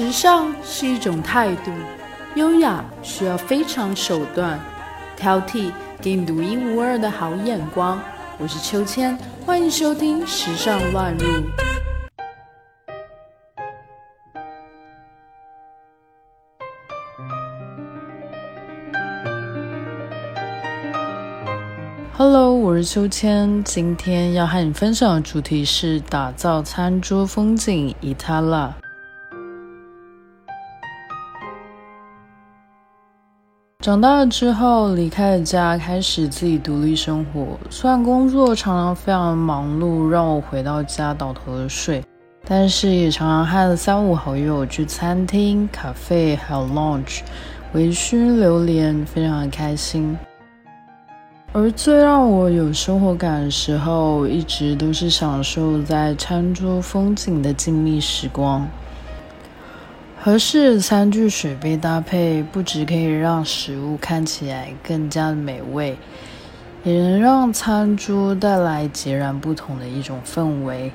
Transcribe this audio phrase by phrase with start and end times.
[0.00, 1.70] 时尚是一种态度，
[2.34, 4.58] 优雅需要非常手段，
[5.14, 8.00] 挑剔给你独一无二的好眼光。
[8.38, 11.26] 我是秋千，欢迎收听《时尚乱入》。
[22.16, 28.74] Hello，我是秋千，今天要和你分享的主题是打造餐桌风景伊塔拉。
[33.80, 37.58] 长大了之后，离开了家，开始自己独立生活。
[37.70, 42.04] 虽然工作常常非常忙碌，让我回到家倒头就睡，
[42.44, 47.20] 但是也常常和三五好友去餐厅、咖啡还有 lounge，
[47.72, 50.14] 微醺流连，非常的开心。
[51.54, 58.68] 而最让我有生活感的时候，一直都是享受在餐桌风景的静谧时光。
[60.22, 65.96] 合适的餐具、水杯搭配，不只可以让食物看起来更加的美味，
[66.84, 70.92] 也能让餐桌带来截然不同的一种氛围。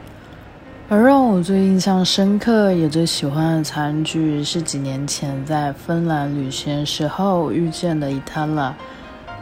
[0.88, 8.76] 而让我最印象深刻，也最喜欢的餐具，是几年前在芬兰旅行时候遇见的伊塔拉。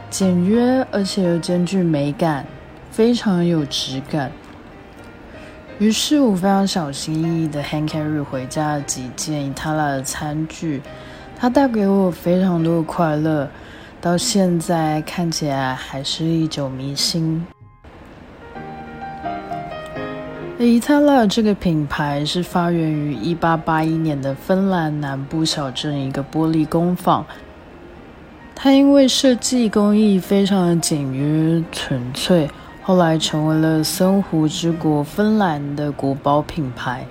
[0.08, 2.46] 简约，而且又兼具美感，
[2.90, 4.32] 非常有质感。
[5.78, 10.80] 于是我非常小心翼翼的 hand carry 回家了几件伊塔拉的餐具，
[11.36, 13.48] 它带给我非常多的快乐，
[14.00, 17.44] 到现在看起来还是历久弥新。
[20.60, 27.26] 伊塔拉这个品牌是发源于1881年的芬兰南部小镇一个玻璃工坊。
[28.54, 32.48] 它因为设计工艺非常的简约纯粹，
[32.86, 37.06] 后来成为了森湖之国芬兰的国宝品牌。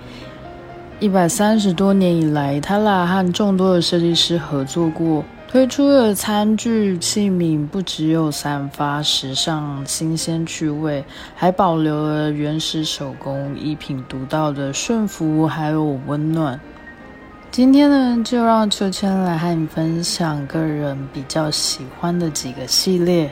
[1.00, 11.04] 一百三十多年以来，它俩和众多的设计师合作过，推出的餐具器皿不只有散发时尚新鲜趣味，
[11.34, 16.58] 还保留了原始手工艺品独到的顺服还有温暖。
[17.50, 23.28] 今天呢，就让秋千来和你分享个人比较喜欢的几个系列。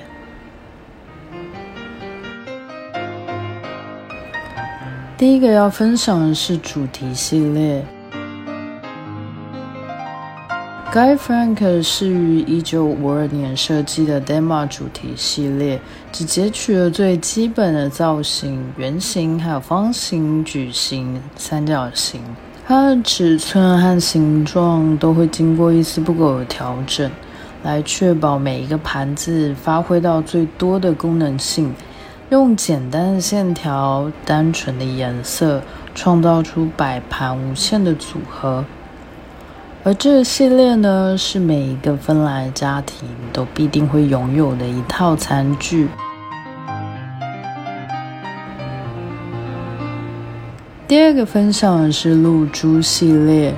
[5.22, 7.87] 第一个要分享的是主题系列。
[10.93, 22.21] Guy Frank 是于一九五二年设计的 Dema 主题系列，只截取了最基本的造型：圆形、还有方形、矩形、三角形。
[22.66, 27.09] 它的尺寸和形状都会经过一丝不苟的调整，
[27.62, 31.72] 来确保每一个盘子发挥到最多的功能性。
[32.32, 35.60] 用简单的线条、单纯的颜色，
[35.94, 38.65] 创造出摆盘无限的组合。
[39.84, 45.91] 而这个系列呢，是每一个芬兰家庭都必定会拥有的一套餐具。
[50.88, 53.53] 第二个分享的是露珠系列。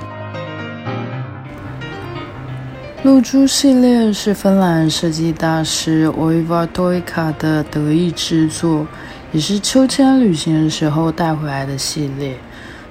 [3.05, 8.87] 露珠系列是芬兰设计大师 Oiva Toika 的得意之作，
[9.31, 12.35] 也是秋千旅行的时候带回来的系列。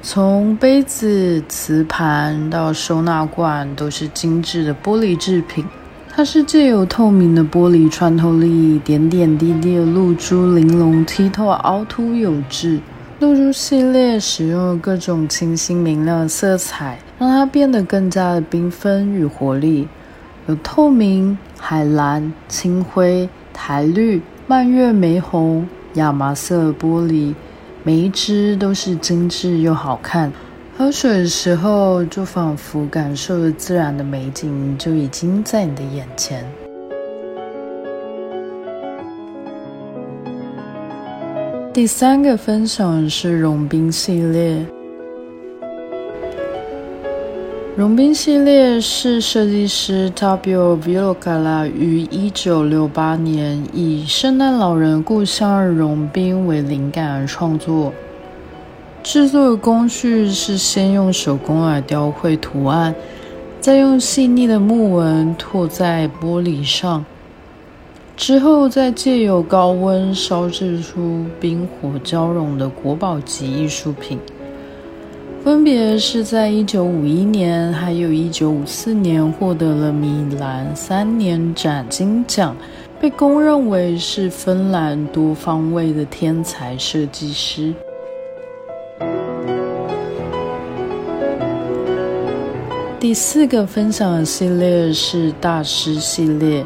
[0.02, 5.64] 从杯子、瓷盘到收纳罐，都是精致的玻璃制品。
[6.08, 12.78] 它是借由透明的玻璃穿透力，点点滴滴的露珠玲珑剔透，凹凸有致。
[13.18, 19.88] 露珠系列使用了各种清新明亮的色彩，让它变得更加的缤纷与活力。
[20.46, 27.34] 有透明、海蓝、青灰、苔绿、蔓越玫红、亚麻色玻璃，
[27.82, 30.30] 每一只都是精致又好看。
[30.76, 36.44] 喝水的时候，就仿佛感受了自然的美景，就已经在你的眼前。
[41.72, 44.66] 第三个分享是融冰系列。
[47.76, 57.92] 融冰系列是设计师 Tabio v i l o c a l a 于一九六八年以圣诞老人故乡融冰为灵感而创作。
[59.02, 62.94] 制作的工序是先用手工来雕绘图案，
[63.60, 67.04] 再用细腻的木纹拓在玻璃上。
[68.16, 74.16] 之后，再借由高温烧制出冰火交融的国宝级艺术品，
[75.44, 82.56] 分别是在一九五一年还有一九五四年获得了米兰三年展金奖，
[82.98, 87.74] 被公认为是芬兰多方位的天才设计师。
[92.98, 96.64] 第四个分享的系列是大师系列。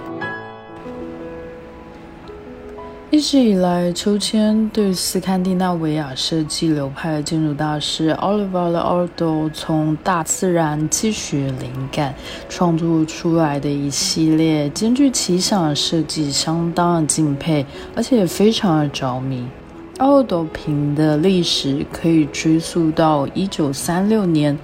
[3.18, 12.14] 一直以来，秋千对斯堪的纳维亚设计流派的建筑大师 Oliver Aldo 从大自然汲取灵感，
[12.48, 17.66] 创作出来的一系列兼具奇想的设计，相当的敬佩，
[17.96, 19.44] 而且也非常的着迷。
[19.98, 24.56] 奥斗坪的历史可以追溯到一九三六年，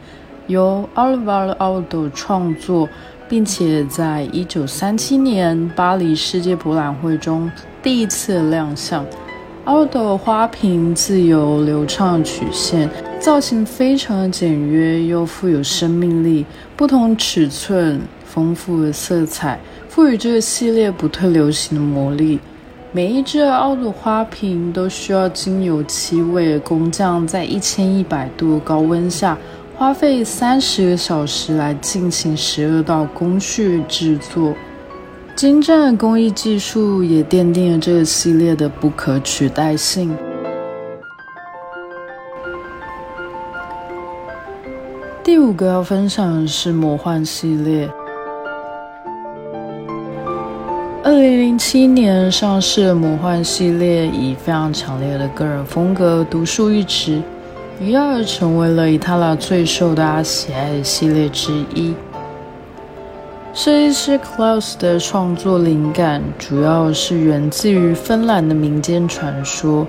[0.47, 2.89] 由 Oliver Aldo 创作。
[3.29, 7.51] 并且在一九三七年巴黎世界博览会中
[7.83, 9.05] 第一次亮相。
[9.65, 12.89] 奥的花瓶自由流畅曲线，
[13.19, 16.45] 造型非常的简约又富有生命力。
[16.77, 22.39] 不同尺寸、丰富的色彩，赋予这个系列不退流行的魔力。
[22.93, 29.37] 每一只奥的花瓶都需要经由七位工匠在一千一百度高温下。
[29.77, 34.55] 花费三十个小时来进行十二道工序制作，
[35.35, 40.17] 精湛的工艺技术也奠定了这个系列的不可取代性。
[45.25, 47.91] 第五个要分享的是魔幻系列，
[51.03, 57.21] 二零零七年上市的魔幻系列，以非常强烈的个人风格独树一帜。
[57.81, 61.93] 一跃成为了伊塔拉最受大家喜爱的系列之一。
[63.53, 69.87] 设计师 Klaus 的创作灵感主要是源自于芬兰的民间传说，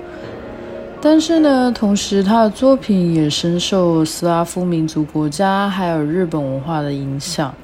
[1.00, 7.54] 但是呢，同时他的作品也深受斯拉夫民族国家还有日本文化的影响。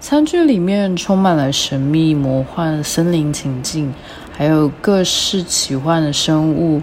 [0.00, 3.92] 餐具里面充满了神秘魔幻森林情境，
[4.32, 6.80] 还有各式奇幻的生物。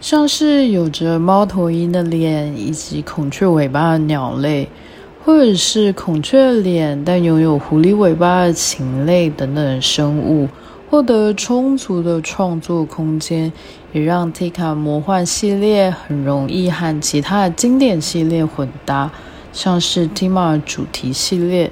[0.00, 4.68] 像是有着猫头鹰的脸以及孔雀尾巴的鸟类，
[5.24, 10.48] 或者是孔雀脸但拥有狐狸尾巴的禽类等等生物，
[10.88, 13.52] 获得充足的创作空间，
[13.92, 19.10] 也让 Tika 魔幻系列很容易和其他的经典系列混搭，
[19.52, 21.70] 像是 Tima 主题系列。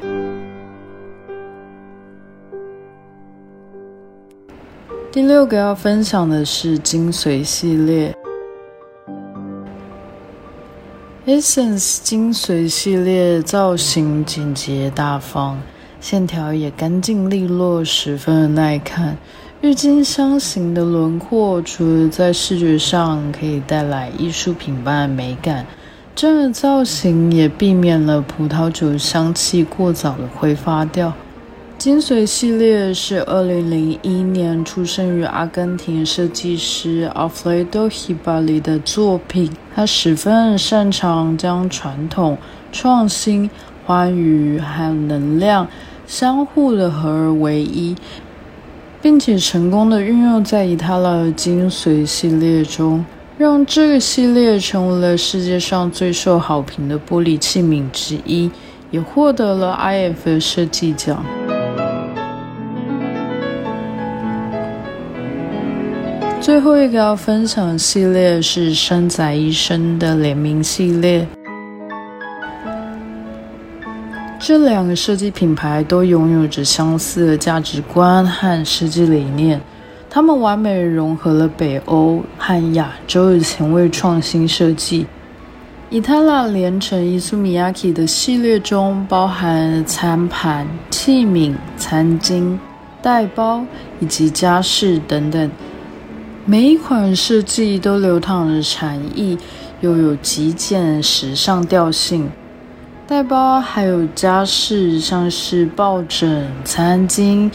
[5.17, 8.15] 第六个要分享的是精髓系列
[11.25, 15.57] ，Essence 精髓系列造型简洁大方，
[16.03, 19.17] 线条也干净利落，十分的耐看。
[19.63, 25.65] 郁金香型的轮廓，除了在视觉上可以带来艺术品般的美感，
[26.15, 31.11] 这样的造型也避免了葡萄酒香气过早的挥发掉。
[31.79, 39.53] 精髓系列是二零零一年出生于阿根廷设计师 Alfredo Hibali 的作品。
[39.75, 42.39] 他十分擅长将传统、
[42.73, 43.51] 创新、
[43.85, 45.69] 欢愉还有能量
[46.07, 47.95] 相互的合而为一，
[49.03, 53.05] 并且成功的运用在伊塔拉的精髓系列中，
[53.37, 58.51] 让这个系列成为了世界上最受好评的玻璃器皿之一，
[58.91, 61.23] 也获得了 IF 设计奖。
[66.47, 71.27] 最后一个要分享的系列是山仔医生的联名系列。
[74.39, 79.61] 这两个设计品牌都拥有着相似的价值观和设计理念，
[80.09, 85.05] 他们完美融合了北欧和亚洲的前卫创新设计。
[85.91, 92.57] 伊塔拉连城伊苏米亚 k i 的系列中，包含餐盘、器皿、餐巾、
[93.03, 93.65] 袋包
[93.99, 95.51] 以及家饰等等。
[96.49, 99.37] 每一款设计都流淌着禅意，
[99.81, 102.31] 又有极简时尚调性。
[103.05, 107.51] 袋包还有家饰，像是抱枕、餐巾，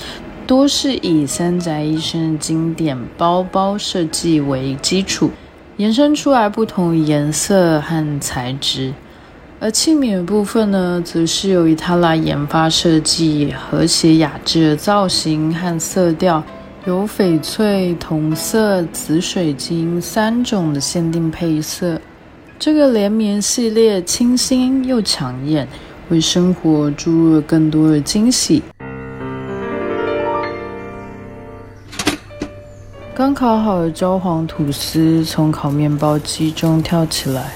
[0.46, 5.32] 多是以三宅一生的经典包包设计为基础，
[5.78, 8.94] 延伸出来不同颜色和材质。
[9.62, 16.44] 而器皿的部分呢，则是由于它来研发设计，和谐雅致的造型和色调。
[16.84, 22.02] 有翡翠、同色、紫水晶三种的限定配色，
[22.58, 25.68] 这个连绵系列清新又抢眼，
[26.10, 28.64] 为生活注入了更多的惊喜。
[33.14, 37.52] 刚烤好的焦黄吐司从烤面包机中跳起来，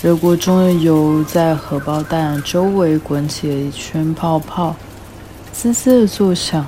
[0.00, 4.76] 热锅中的油在荷包蛋周围滚起了一圈泡泡，
[5.50, 6.64] 滋滋的作响。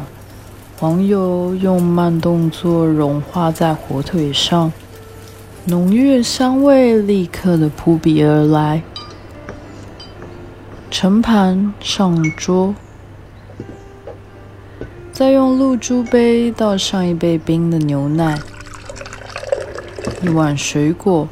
[0.78, 4.70] 黄油用慢动作融化在火腿上，
[5.64, 8.82] 浓郁香味立刻的扑鼻而来。
[10.90, 12.74] 盛盘上桌，
[15.12, 18.38] 再用露珠杯倒上一杯冰的牛奶，
[20.22, 21.26] 一碗水果，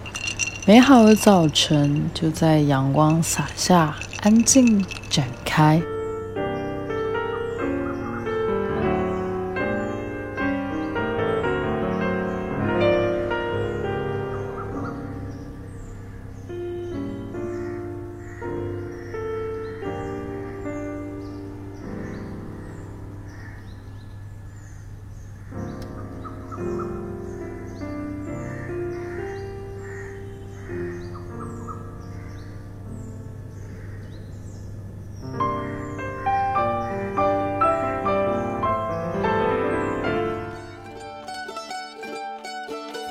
[0.67, 5.83] 美好的早晨就在阳光洒下，安静展开。